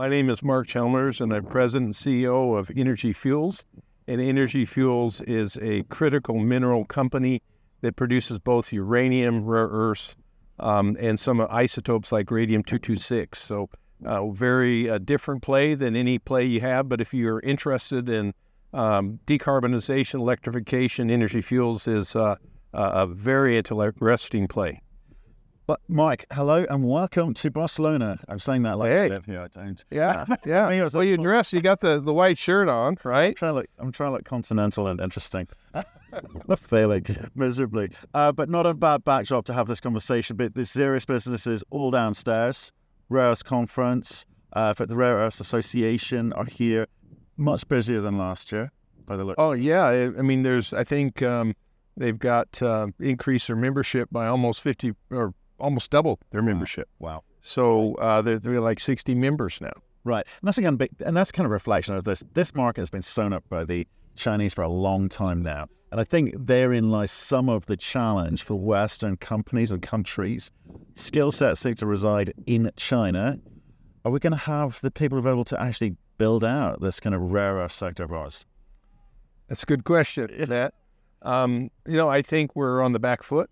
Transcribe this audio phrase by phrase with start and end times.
[0.00, 3.66] My name is Mark Chalmers, and I'm president and CEO of Energy Fuels.
[4.08, 7.42] And Energy Fuels is a critical mineral company
[7.82, 10.16] that produces both uranium, rare earths,
[10.58, 13.38] um, and some isotopes like radium 226.
[13.38, 13.68] So,
[14.02, 16.88] uh, very uh, different play than any play you have.
[16.88, 18.32] But if you're interested in
[18.72, 22.36] um, decarbonization, electrification, Energy Fuels is uh,
[22.72, 24.80] a very interesting play.
[25.70, 28.18] But Mike, hello and welcome to Barcelona.
[28.26, 29.04] I'm saying that like hey.
[29.04, 29.40] I live here.
[29.40, 29.84] I don't.
[29.88, 30.66] Yeah, yeah.
[30.66, 31.52] I mean, well, you dress.
[31.52, 33.28] You got the, the white shirt on, right?
[33.28, 33.66] I'm trying to look.
[33.78, 35.46] I'm trying to look continental and interesting.
[36.56, 37.06] Failing
[37.36, 40.34] miserably, uh, but not a bad backdrop to have this conversation.
[40.34, 42.72] But the serious business is all downstairs.
[43.08, 46.88] Rare Earth Conference, uh, the Rare Earth Association are here,
[47.36, 48.72] much busier than last year.
[49.06, 49.36] By the look.
[49.38, 50.74] Oh yeah, I, I mean, there's.
[50.74, 51.54] I think um,
[51.96, 56.88] they've got uh, increased their membership by almost fifty or almost doubled their membership.
[56.98, 57.22] Wow.
[57.42, 59.72] So uh, they're, they're like 60 members now.
[60.04, 60.26] Right.
[60.40, 62.24] And that's again, big, and that's kind of reflection of this.
[62.34, 65.68] This market has been sewn up by the Chinese for a long time now.
[65.92, 70.52] And I think therein lies some of the challenge for Western companies and countries.
[70.94, 73.38] Skill sets seem to reside in China.
[74.04, 77.32] Are we going to have the people available to actually build out this kind of
[77.32, 78.44] rare earth sector of ours?
[79.48, 80.74] That's a good question, Matt.
[81.22, 83.50] Um, you know, I think we're on the back foot.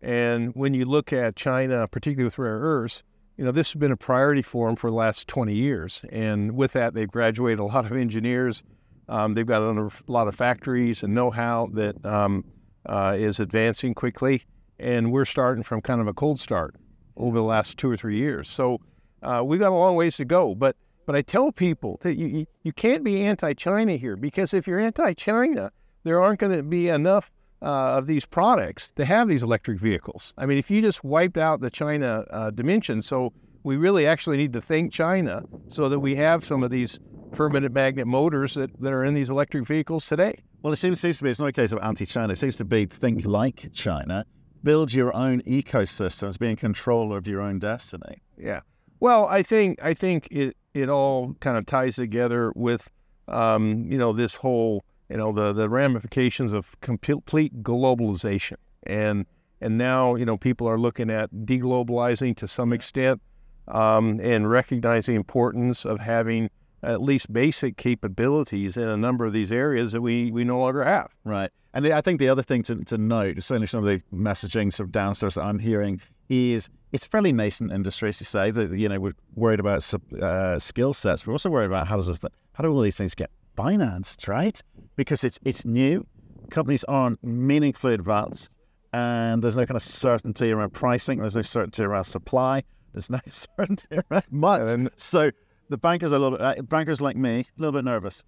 [0.00, 3.02] And when you look at China, particularly with rare earths,
[3.36, 6.04] you know, this has been a priority for them for the last 20 years.
[6.10, 8.64] And with that, they've graduated a lot of engineers.
[9.08, 12.44] Um, they've got a lot of factories and know how that um,
[12.86, 14.42] uh, is advancing quickly.
[14.78, 16.74] And we're starting from kind of a cold start
[17.16, 18.48] over the last two or three years.
[18.48, 18.80] So
[19.22, 20.54] uh, we've got a long ways to go.
[20.54, 20.76] But
[21.06, 24.78] but I tell people that you, you can't be anti China here because if you're
[24.78, 25.72] anti China,
[26.04, 27.30] there aren't going to be enough
[27.62, 30.34] uh, of these products to have these electric vehicles.
[30.38, 33.32] I mean, if you just wiped out the China uh, dimension, so
[33.64, 37.00] we really actually need to thank China so that we have some of these
[37.32, 40.34] permanent magnet motors that, that are in these electric vehicles today.
[40.62, 42.32] Well, it seems, seems to be, it's not a case of anti China.
[42.32, 44.24] It seems to be think like China,
[44.62, 48.22] build your own ecosystems, be in control of your own destiny.
[48.36, 48.60] Yeah.
[49.00, 52.88] Well, I think I think it, it all kind of ties together with
[53.28, 59.26] um, you know this whole you know the the ramifications of complete globalization and
[59.60, 63.20] and now you know people are looking at deglobalizing to some extent
[63.68, 66.50] um, and recognizing the importance of having
[66.82, 70.84] at least basic capabilities in a number of these areas that we, we no longer
[70.84, 71.12] have.
[71.24, 71.50] Right.
[71.74, 74.88] And I think the other thing to, to note, certainly some of the messaging sort
[74.88, 78.70] of downstairs that I'm hearing, is it's a fairly nascent industry, as you say, that,
[78.72, 81.26] you know, we're worried about uh, skill sets.
[81.26, 82.20] We're also worried about how does this,
[82.52, 84.62] how do all these things get financed, right?
[84.98, 86.06] Because it's it's new.
[86.50, 88.50] Companies aren't meaningfully advanced,
[88.92, 91.20] and there's no kind of certainty around pricing.
[91.20, 92.64] There's no certainty around supply.
[92.92, 94.62] There's no certainty around much.
[94.62, 95.30] And so
[95.68, 98.24] the bankers are a little bit, uh, bankers like me, a little bit nervous.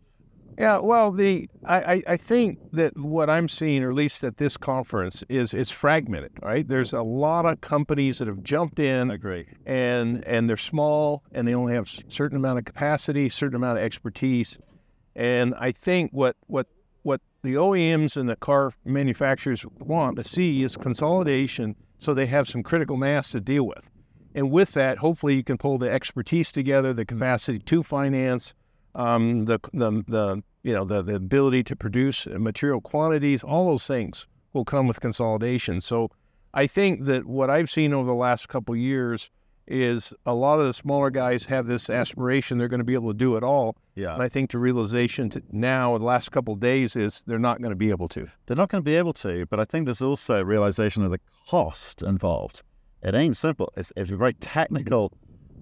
[0.58, 4.56] Yeah, well, the I, I think that what I'm seeing, or at least at this
[4.56, 6.32] conference, is it's fragmented.
[6.42, 9.10] Right, there's a lot of companies that have jumped in.
[9.10, 9.46] I agree.
[9.66, 13.78] And and they're small, and they only have a certain amount of capacity, certain amount
[13.78, 14.58] of expertise,
[15.20, 16.66] and I think what what
[17.02, 22.48] what the OEMs and the car manufacturers want to see is consolidation so they have
[22.48, 23.90] some critical mass to deal with.
[24.34, 28.54] And with that, hopefully you can pull the expertise together, the capacity to finance,
[28.94, 33.86] um, the, the, the, you know, the, the ability to produce material quantities, all those
[33.86, 35.82] things will come with consolidation.
[35.82, 36.10] So
[36.54, 39.30] I think that what I've seen over the last couple years
[39.66, 43.10] is a lot of the smaller guys have this aspiration they're going to be able
[43.10, 43.76] to do it all.
[44.00, 44.14] Yeah.
[44.14, 47.38] And I think the realization to now, in the last couple of days, is they're
[47.38, 48.26] not going to be able to.
[48.46, 51.10] They're not going to be able to, but I think there's also a realization of
[51.10, 52.62] the cost involved.
[53.02, 53.72] It ain't simple.
[53.76, 55.12] It's, it's a very technical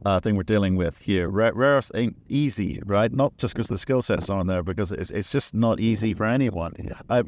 [0.04, 1.28] uh, thing we're dealing with here.
[1.28, 3.12] Rare, earths ain't easy, right?
[3.12, 6.24] Not just because the skill sets aren't there, because it's, it's just not easy for
[6.24, 6.74] anyone.
[7.10, 7.24] I,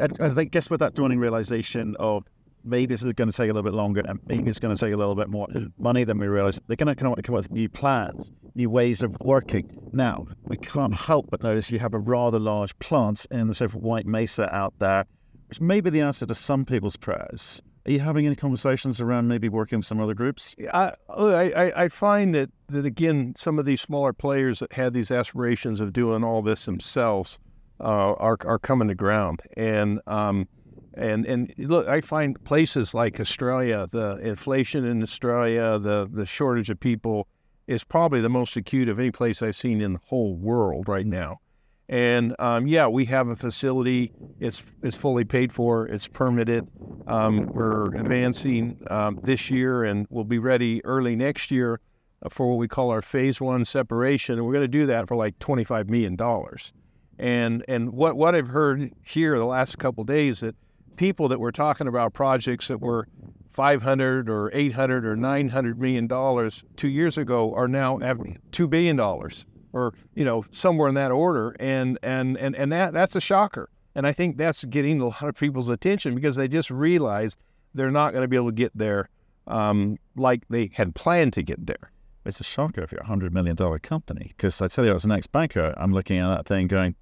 [0.00, 2.24] I, I think, guess with that dawning realization of
[2.66, 4.80] maybe this is going to take a little bit longer and maybe it's going to
[4.80, 5.46] take a little bit more
[5.78, 6.60] money than we realize.
[6.66, 9.70] They're going to come up with new plans, new ways of working.
[9.92, 13.70] Now, we can't help but notice you have a rather large plant in the sort
[13.70, 15.06] of White Mesa out there,
[15.48, 17.62] which may be the answer to some people's prayers.
[17.86, 20.56] Are you having any conversations around maybe working with some other groups?
[20.74, 25.12] I, I, I find that, that, again, some of these smaller players that had these
[25.12, 27.38] aspirations of doing all this themselves
[27.78, 29.42] uh, are, are coming to ground.
[29.56, 30.48] And, um,
[30.96, 36.70] and and look, I find places like Australia, the inflation in Australia, the the shortage
[36.70, 37.28] of people
[37.66, 41.06] is probably the most acute of any place I've seen in the whole world right
[41.06, 41.40] now.
[41.88, 44.12] And um, yeah, we have a facility.
[44.40, 45.86] It's it's fully paid for.
[45.86, 46.66] It's permitted.
[47.06, 51.80] Um, we're advancing um, this year, and we'll be ready early next year
[52.28, 55.16] for what we call our phase one separation, and we're going to do that for
[55.16, 56.72] like twenty-five million dollars.
[57.18, 60.56] And and what what I've heard here the last couple days that
[60.96, 63.06] people that were talking about projects that were
[63.50, 68.96] 500 or 800 or 900 million dollars two years ago are now having two billion
[68.96, 73.20] dollars or you know somewhere in that order and and and and that that's a
[73.20, 77.38] shocker and I think that's getting a lot of people's attention because they just realize
[77.74, 79.08] they're not going to be able to get there
[79.46, 81.92] um, like they had planned to get there.
[82.26, 85.04] It's a shocker if you're a hundred million dollar company because I tell you, as
[85.04, 86.94] an ex banker, I'm looking at that thing going,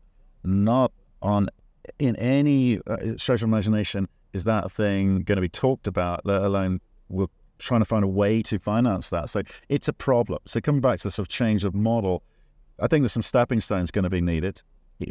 [0.44, 1.48] not on
[1.98, 6.42] in any uh, stretch of imagination is that thing going to be talked about, let
[6.42, 7.26] alone we're
[7.58, 9.30] trying to find a way to finance that.
[9.30, 10.40] So it's a problem.
[10.46, 12.22] So coming back to the sort of change of model,
[12.80, 14.60] I think there's some stepping stones going to be needed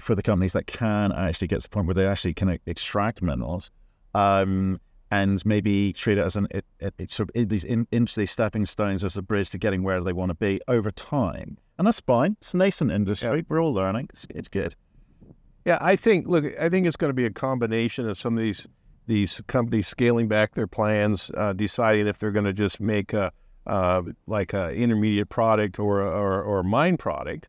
[0.02, 3.22] for the companies that can actually get to the point where they actually can extract
[3.22, 3.72] minerals.
[4.14, 4.80] Um,
[5.14, 8.31] and maybe treat it as an it, it, it sort of these in, into these
[8.31, 11.86] stepping stones as a bridge to getting where they want to be over time, and
[11.86, 12.36] that's fine.
[12.40, 13.46] It's a nascent industry.
[13.48, 14.08] We're all learning.
[14.10, 14.75] It's, it's good.
[15.65, 16.27] Yeah, I think.
[16.27, 18.68] Look, I think it's going to be a combination of some of these
[19.06, 23.31] these companies scaling back their plans, uh, deciding if they're going to just make a
[23.65, 27.48] uh, like an intermediate product or or, or a mine product,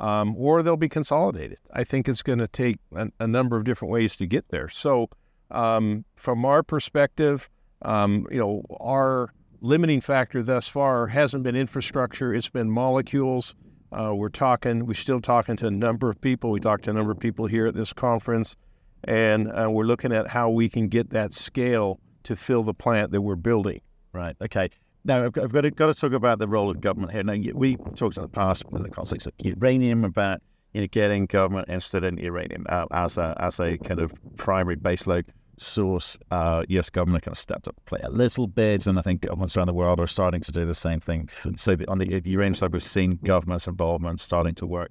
[0.00, 1.58] um, or they'll be consolidated.
[1.72, 4.68] I think it's going to take a, a, number of different ways to get there.
[4.68, 5.10] So,
[5.50, 7.48] um, from our perspective,
[7.82, 13.56] um, you know, our limiting factor thus far hasn't been infrastructure; it's been molecules.
[13.92, 16.50] Uh, we're talking, we're still talking to a number of people.
[16.50, 18.56] We talked to a number of people here at this conference,
[19.04, 23.12] and uh, we're looking at how we can get that scale to fill the plant
[23.12, 23.80] that we're building.
[24.12, 24.36] Right.
[24.40, 24.70] Okay.
[25.04, 27.22] Now, I've got, I've got, to, got to talk about the role of government here.
[27.22, 30.40] Now, we talked in the past in the context of uranium about
[30.72, 34.76] you know getting government interested in uranium uh, as a as a kind of primary
[34.76, 35.24] baseload
[35.58, 36.18] source.
[36.30, 36.90] Uh, U.S.
[36.90, 39.66] government kind of stepped up to play a little bit, and I think governments around
[39.66, 41.28] the world are starting to do the same thing.
[41.56, 44.90] So on the, the uranium side, we've seen governments' involvement starting to work.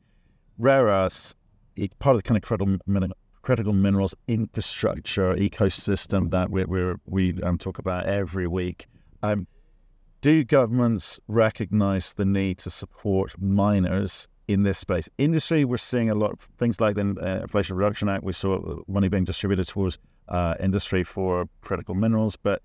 [0.58, 1.36] Rare earths,
[2.00, 2.78] part of the kind of critical
[3.42, 6.66] critical minerals infrastructure ecosystem that we
[7.06, 8.88] we um, talk about every week.
[9.22, 9.48] Um,
[10.22, 15.08] do governments recognize the need to support miners in this space?
[15.20, 18.24] Industry, we're seeing a lot of things like the uh, Inflation Reduction Act.
[18.24, 22.62] We saw money being distributed towards uh, industry for critical minerals, but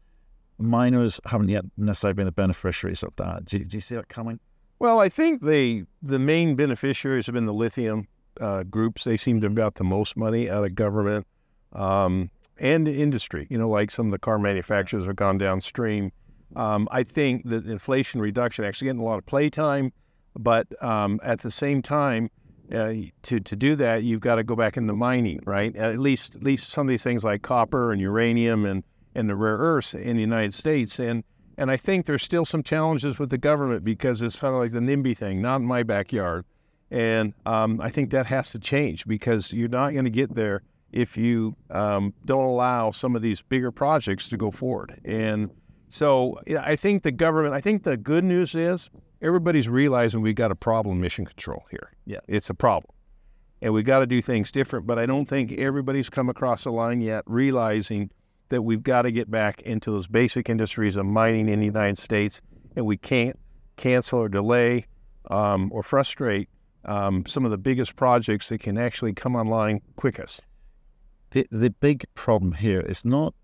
[0.59, 3.45] miners haven't yet necessarily been the beneficiaries of that.
[3.45, 4.41] Do, do you see that coming?
[4.79, 8.09] Well, I think the the main beneficiaries have been the lithium
[8.41, 9.05] uh, groups.
[9.05, 11.27] They seem to have got the most money out of government
[11.75, 13.47] um, and industry.
[13.51, 16.13] You know, like some of the car manufacturers have gone downstream.
[16.57, 19.93] Um, I think that inflation reduction actually getting a lot of playtime,
[20.37, 22.31] but um, at the same time,
[22.73, 25.75] uh, to to do that, you've got to go back into mining, right?
[25.77, 28.85] At least at least some of these things like copper and uranium and
[29.15, 30.99] and the rare earths in the United States.
[30.99, 31.25] And
[31.59, 34.71] and I think there's still some challenges with the government because it's kind of like
[34.71, 36.45] the NIMBY thing, not in my backyard.
[36.91, 40.63] And um, I think that has to change because you're not going to get there
[40.93, 45.01] if you um, don't allow some of these bigger projects to go forward.
[45.05, 45.51] And
[45.89, 48.91] so I think the government, I think the good news is
[49.23, 51.93] everybody's realizing we've got a problem mission control here.
[52.07, 52.21] Yeah.
[52.27, 52.95] It's a problem.
[53.63, 56.73] And we've got to do things different, but I don't think everybody's come across the
[56.73, 58.11] line yet realizing
[58.49, 61.99] that we've got to get back into those basic industries of mining in the United
[61.99, 62.41] States,
[62.75, 63.39] and we can't
[63.77, 64.87] cancel or delay
[65.31, 66.49] um, or frustrate
[66.85, 70.41] um, some of the biggest projects that can actually come online quickest.
[71.31, 73.35] The, the big problem here is not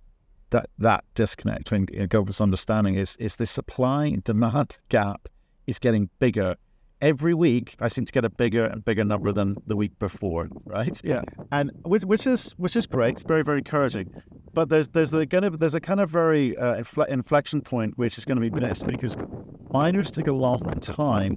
[0.50, 5.28] that that disconnect between government's understanding is is the supply and demand gap
[5.66, 6.56] is getting bigger
[7.00, 7.76] every week.
[7.80, 11.00] I seem to get a bigger and bigger number than the week before, right?
[11.04, 13.14] Yeah, and which, which is which is great.
[13.14, 14.14] It's very very encouraging.
[14.54, 17.98] But there's there's a kind of there's a kind of very uh, infle- inflection point
[17.98, 19.16] which is going to be this because
[19.72, 21.36] miners take a long time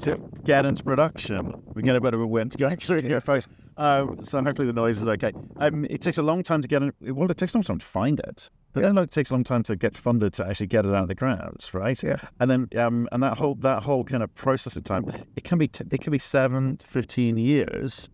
[0.00, 1.52] to get into production.
[1.74, 3.46] We get a bit of a wind going through your face.
[3.76, 5.32] Um, so hopefully the noise is okay.
[5.56, 6.94] Um, it takes a long time to get it.
[7.00, 8.50] Well, it takes a long time to find it.
[8.72, 11.02] But then it takes a long time to get funded to actually get it out
[11.02, 12.02] of the ground, right?
[12.02, 12.16] Yeah.
[12.40, 15.04] And then um, and that whole that whole kind of process of time,
[15.36, 18.08] it can be t- it can be seven to fifteen years.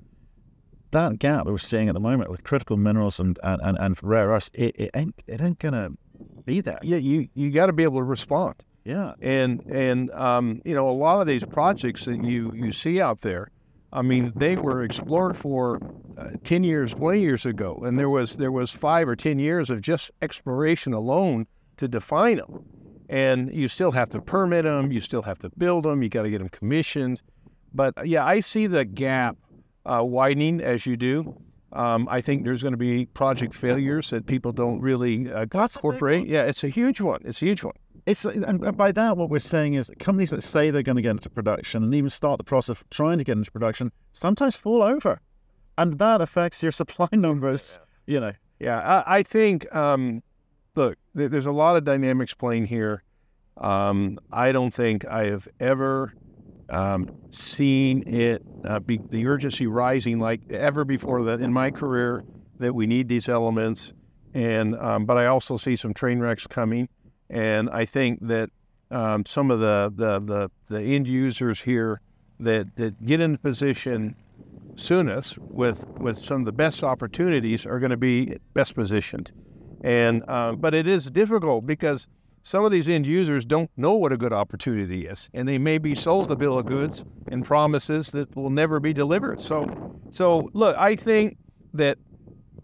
[0.90, 3.98] That gap that we're seeing at the moment with critical minerals and and, and, and
[4.02, 5.90] rare earths, it, it ain't it ain't gonna
[6.44, 6.80] be there.
[6.82, 8.56] Yeah, you you got to be able to respond.
[8.84, 9.14] Yeah.
[9.20, 13.20] And and um, you know a lot of these projects that you you see out
[13.20, 13.50] there,
[13.92, 15.80] I mean they were explored for
[16.16, 19.70] uh, ten years, twenty years ago, and there was there was five or ten years
[19.70, 22.64] of just exploration alone to define them,
[23.08, 26.22] and you still have to permit them, you still have to build them, you got
[26.22, 27.22] to get them commissioned,
[27.72, 29.36] but yeah, I see the gap
[29.86, 31.40] uh, widening as you do.
[31.70, 36.26] Um, I think there's going to be project failures that people don't really uh, incorporate.
[36.26, 37.20] Yeah, it's a huge one.
[37.24, 37.74] It's a huge one
[38.08, 41.02] It's and by that what we're saying is that companies that say they're going to
[41.02, 44.56] get into production and even start the process of trying to get into production sometimes
[44.56, 45.20] fall over,
[45.76, 47.78] and that affects your supply numbers.
[48.06, 48.32] You know.
[48.60, 49.72] Yeah, I, I think.
[49.76, 50.22] Um,
[50.74, 53.02] look, there's a lot of dynamics playing here.
[53.58, 56.14] Um, I don't think I have ever
[56.70, 62.24] um, seen it uh, be the urgency rising like ever before that in my career
[62.58, 63.92] that we need these elements.
[64.32, 66.88] And um, but I also see some train wrecks coming,
[67.30, 68.50] and I think that
[68.90, 72.00] um, some of the, the the the end users here
[72.40, 74.16] that that get in position
[74.76, 79.32] soonest with with some of the best opportunities are going to be best positioned.
[79.82, 82.08] And uh, but it is difficult because
[82.42, 85.78] some of these end users don't know what a good opportunity is, and they may
[85.78, 89.40] be sold a bill of goods and promises that will never be delivered.
[89.40, 91.36] So, so look, I think
[91.74, 91.98] that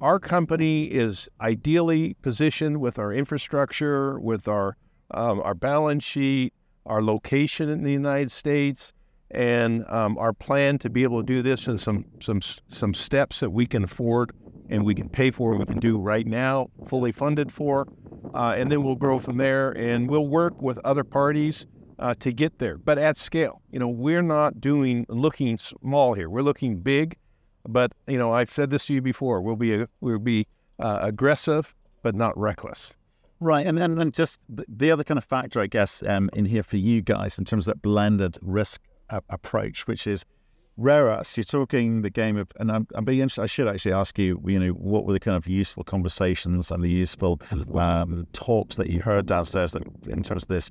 [0.00, 4.76] our company is ideally positioned with our infrastructure, with our
[5.10, 6.52] um, our balance sheet,
[6.86, 8.92] our location in the United States,
[9.30, 13.40] and um, our plan to be able to do this in some some some steps
[13.40, 14.32] that we can afford
[14.68, 17.86] and we can pay for, we can do right now, fully funded for,
[18.34, 19.70] uh, and then we'll grow from there.
[19.72, 21.66] And we'll work with other parties
[21.98, 23.60] uh, to get there, but at scale.
[23.70, 26.28] You know, we're not doing looking small here.
[26.28, 27.16] We're looking big,
[27.68, 29.40] but you know, I've said this to you before.
[29.40, 30.47] We'll be we'll be
[30.78, 32.97] uh, aggressive, but not reckless.
[33.40, 36.62] Right, and, and and just the other kind of factor, I guess, um, in here
[36.62, 38.80] for you guys in terms of that blended risk
[39.11, 40.25] a- approach, which is
[40.76, 41.23] rare.
[41.35, 43.42] You're talking the game of, and I'm, I'm being interested.
[43.42, 46.83] I should actually ask you, you know, what were the kind of useful conversations and
[46.83, 47.40] the useful
[47.75, 50.71] um, talks that you heard downstairs that, in terms of this?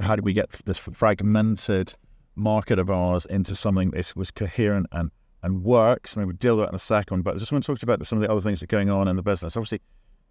[0.00, 1.94] How do we get this fragmented
[2.36, 5.10] market of ours into something that was coherent and
[5.44, 6.16] and works?
[6.16, 7.78] I mean, we'll deal with that in a second, but I just want to talk
[7.78, 9.56] to you about some of the other things that are going on in the business.
[9.56, 9.80] Obviously,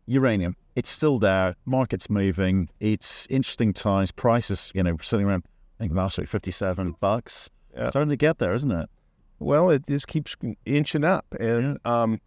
[0.07, 1.55] uranium, it's still there.
[1.65, 2.67] Market's moving.
[2.79, 4.11] It's interesting times.
[4.11, 5.45] Prices, you know, sitting around,
[5.79, 7.49] I think last week, 57 bucks.
[7.75, 7.91] Yeah.
[7.91, 8.89] Starting to get there, isn't it?
[9.39, 12.21] Well, it just keeps inching up, and um,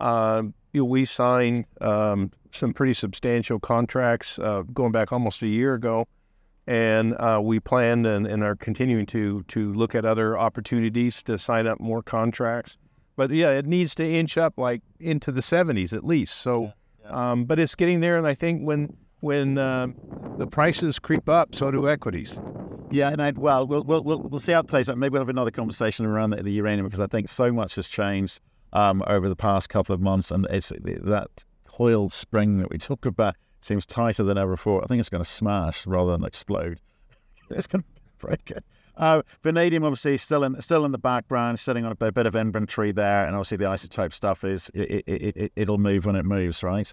[0.00, 5.48] uh, you know, we signed um, some pretty substantial contracts uh, going back almost a
[5.48, 6.06] year ago,
[6.66, 11.36] and uh, we planned and, and, are continuing to to look at other opportunities to
[11.38, 12.78] sign up more contracts.
[13.16, 16.36] But yeah, it needs to inch up like into the 70s at least.
[16.36, 16.70] So, yeah,
[17.04, 17.30] yeah.
[17.32, 19.88] Um, but it's getting there, and I think when when uh,
[20.38, 22.40] the prices creep up, so do equities.
[22.90, 24.98] Yeah, and I, well, we'll we'll we'll see how it plays out.
[24.98, 27.88] Maybe we'll have another conversation around the, the uranium because I think so much has
[27.88, 28.40] changed
[28.72, 33.06] um, over the past couple of months, and it's that coiled spring that we talk
[33.06, 34.82] about seems tighter than ever before.
[34.82, 36.80] I think it's going to smash rather than explode.
[37.50, 37.88] it's going to
[38.18, 38.64] break it.
[38.96, 42.92] Uh, vanadium, obviously, still in still in the background, sitting on a bit, of inventory
[42.92, 46.62] there, and obviously the isotope stuff is it, it, it, it'll move when it moves,
[46.62, 46.92] right?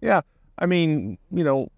[0.00, 0.22] Yeah,
[0.58, 1.70] I mean, you know,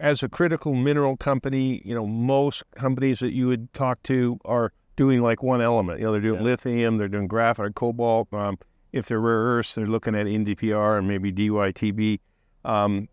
[0.00, 4.72] as a critical mineral company, you know, most companies that you would talk to are
[4.96, 6.00] doing like one element.
[6.00, 6.46] You know, they're doing yeah.
[6.46, 8.32] lithium, they're doing graphite, cobalt.
[8.34, 8.58] Um,
[8.92, 12.20] if they're rare earths, they're looking at NdPr and maybe DYTB.
[12.64, 13.08] Um,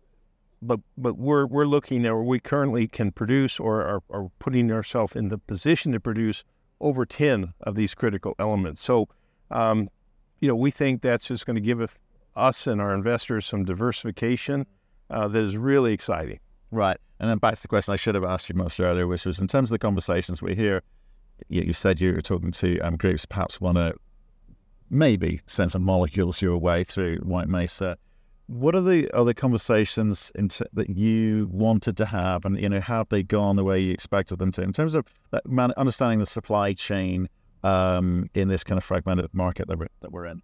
[0.62, 4.70] but but we're we're looking at where we currently can produce or are, are putting
[4.70, 6.44] ourselves in the position to produce
[6.80, 8.80] over 10 of these critical elements.
[8.80, 9.08] So,
[9.50, 9.88] um,
[10.40, 11.96] you know, we think that's just going to give
[12.36, 14.66] us and our investors some diversification
[15.10, 16.40] uh, that is really exciting.
[16.70, 16.96] Right.
[17.18, 19.38] And then back to the question I should have asked you much earlier, which was
[19.38, 20.82] in terms of the conversations we hear,
[21.48, 23.94] you, you said you were talking to um, groups perhaps want to
[24.88, 27.98] maybe send some molecules your way through White Mesa.
[28.50, 33.08] What are the other conversations t- that you wanted to have, and you know, have
[33.08, 35.04] they gone the way you expected them to in terms of
[35.46, 37.28] man- understanding the supply chain
[37.62, 40.42] um, in this kind of fragmented market that we're, that we're in?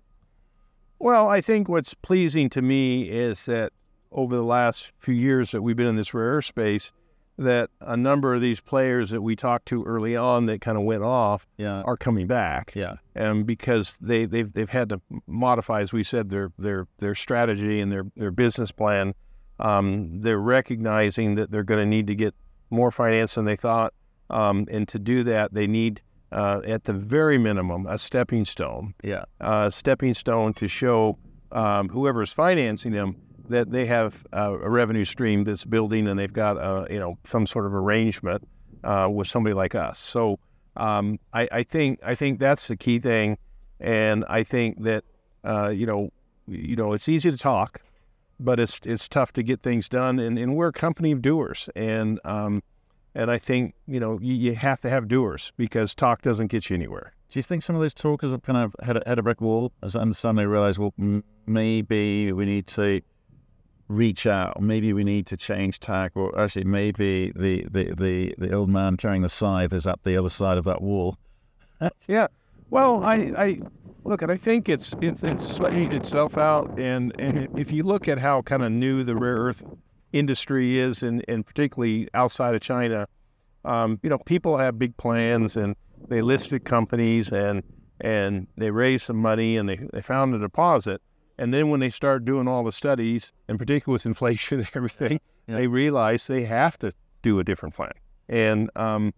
[1.01, 3.73] Well, I think what's pleasing to me is that
[4.13, 6.93] over the last few years that we've been in this rare space
[7.39, 10.85] that a number of these players that we talked to early on that kind of
[10.85, 11.83] went off yeah.
[11.83, 12.73] are coming back.
[12.75, 12.95] Yeah.
[13.15, 17.81] And because they, they've they've had to modify, as we said, their their their strategy
[17.81, 19.15] and their their business plan.
[19.59, 22.35] Um, they're recognizing that they're going to need to get
[22.69, 23.95] more finance than they thought,
[24.29, 28.95] um, and to do that, they need uh, at the very minimum a stepping stone.
[29.03, 29.25] Yeah.
[29.41, 31.19] A stepping stone to show
[31.53, 33.17] um, whoever is financing them
[33.51, 37.19] that they have uh, a revenue stream that's building and they've got a, you know
[37.25, 38.47] some sort of arrangement
[38.85, 39.99] uh, with somebody like us.
[39.99, 40.39] So
[40.77, 43.39] um, I, I, think I think that's the key thing,
[43.81, 45.05] and I think that
[45.45, 46.11] uh, you know
[46.47, 47.81] you know it's easy to talk,
[48.39, 51.69] but it's it's tough to get things done, and, and we're a company of doers,
[51.75, 52.63] and um,
[53.15, 56.71] and I think you know you, you have to have doers because talk doesn't get
[56.71, 57.13] you anywhere.
[57.29, 59.41] Do you think some of those talkers have kind of had a, had a brick
[59.41, 59.73] wall?
[59.83, 60.95] As I understand, they realize, well,
[61.47, 63.01] maybe we need to
[63.89, 64.61] reach out.
[64.61, 68.97] Maybe we need to change tack, or actually, maybe the, the, the, the old man
[68.97, 71.19] carrying the scythe is at the other side of that wall.
[72.09, 72.27] yeah.
[72.71, 73.61] Well, I, I
[74.05, 76.79] look, and I think it's it's it's sweating itself out.
[76.79, 79.63] And and if you look at how kind of new the rare earth
[80.13, 83.07] industry is, and and particularly outside of China,
[83.65, 85.77] um, you know, people have big plans and
[86.09, 87.63] they listed companies and
[88.01, 91.01] and they raised some money and they, they found a deposit.
[91.39, 95.21] And then when they start doing all the studies, and particularly with inflation and everything,
[95.47, 95.57] yeah.
[95.57, 97.93] they realize they have to do a different plan.
[98.29, 99.13] And um,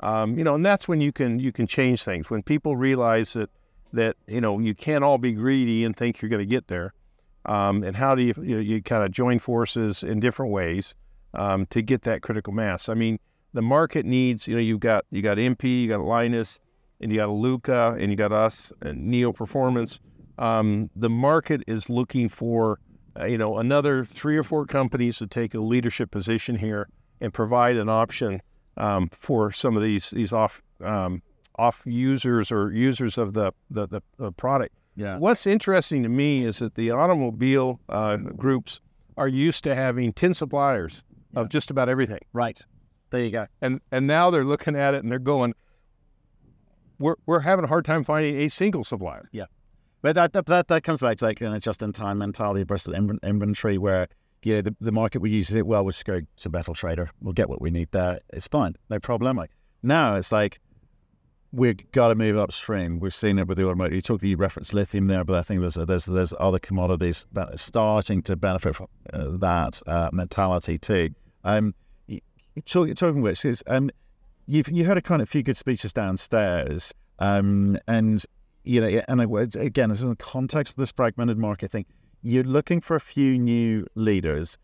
[0.00, 2.30] um, you know, and that's when you can you can change things.
[2.30, 3.50] When people realize that
[3.92, 6.92] that you know you can't all be greedy and think you're going to get there.
[7.46, 10.94] Um, and how do you you, you kind of join forces in different ways
[11.34, 12.88] um, to get that critical mass?
[12.88, 13.18] I mean,
[13.52, 16.58] the market needs you know you've got you got MP, you got Lynas,
[17.00, 20.00] and you got Iluka, and you got us and Neo Performance.
[20.38, 22.78] Um, the market is looking for
[23.18, 26.88] uh, you know another three or four companies to take a leadership position here
[27.20, 28.40] and provide an option
[28.76, 31.22] um, for some of these these off um,
[31.56, 34.74] off users or users of the the, the, the product.
[34.94, 35.18] Yeah.
[35.18, 38.80] What's interesting to me is that the automobile uh, groups
[39.16, 41.04] are used to having ten suppliers
[41.34, 41.40] yeah.
[41.40, 42.20] of just about everything.
[42.32, 42.60] Right.
[43.10, 43.46] There you go.
[43.60, 45.54] And and now they're looking at it and they're going,
[46.98, 49.28] we're we're having a hard time finding a single supplier.
[49.32, 49.44] Yeah.
[50.02, 53.78] But that that, that comes back to like a just in time mentality versus inventory
[53.78, 54.08] where
[54.42, 57.10] you know, the, the market we use it, well, just go to Battle Trader.
[57.20, 58.20] We'll get what we need there.
[58.30, 58.76] It's fine.
[58.88, 59.36] No problem.
[59.36, 59.50] Like
[59.82, 60.60] now it's like
[61.52, 63.00] we've got to move upstream.
[63.00, 63.94] We've seen it with the automotive.
[63.94, 67.54] You talked, you referenced lithium there, but I think there's there's there's other commodities that
[67.54, 71.10] are starting to benefit from uh, that uh, mentality too.
[71.44, 71.74] Um,
[72.66, 73.90] talk, talking which is um,
[74.46, 78.24] you've you had a kind of few good speeches downstairs, um, and
[78.68, 79.20] you know, and
[79.56, 81.86] again, this is in the context of this fragmented market thing
[82.22, 84.58] you're looking for a few new leaders.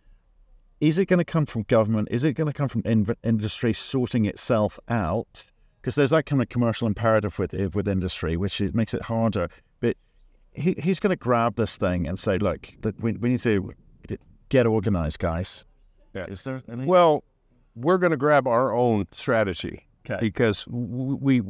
[0.81, 2.09] Is it going to come from government?
[2.11, 5.51] Is it going to come from in- industry sorting itself out?
[5.81, 9.49] Because there's that kind of commercial imperative with with industry, which is, makes it harder.
[9.81, 9.97] But
[10.53, 12.69] he, he's going to grab this thing and say, "Look,
[13.01, 13.75] we, we need to
[14.49, 15.65] get organized, guys."
[16.15, 16.25] Yeah.
[16.25, 16.87] Is there any?
[16.87, 17.23] Well,
[17.77, 20.19] we're going to grab our own strategy okay.
[20.21, 21.43] because we.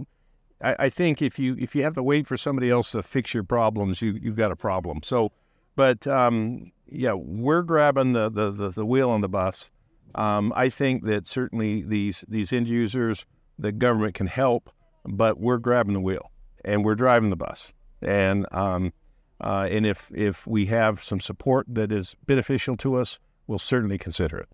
[0.64, 3.34] I, I think if you if you have to wait for somebody else to fix
[3.34, 5.02] your problems, you you've got a problem.
[5.02, 5.32] So
[5.76, 9.70] but um, yeah, we're grabbing the, the, the, the, wheel on the bus.
[10.14, 13.26] Um, I think that certainly these these end users,
[13.58, 14.70] the government can help,
[15.04, 16.30] but we're grabbing the wheel
[16.64, 17.74] and we're driving the bus.
[18.00, 18.92] And um,
[19.40, 23.98] uh, and if if we have some support that is beneficial to us, we'll certainly
[23.98, 24.48] consider it.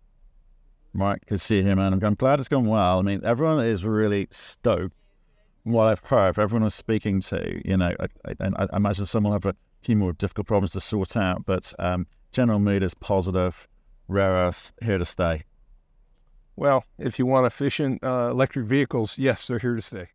[0.95, 1.93] Mark, good to see you man.
[1.93, 2.99] I'm glad it's gone well.
[2.99, 5.10] I mean, everyone is really stoked.
[5.65, 8.07] What I've heard, everyone was speaking to, you know, I,
[8.41, 11.73] I, I imagine someone will have a few more difficult problems to sort out, but
[11.79, 13.69] um, general mood is positive.
[14.09, 14.51] Rare
[14.83, 15.45] here to stay.
[16.57, 20.09] Well, if you want efficient uh, electric vehicles, yes, they're here to stay.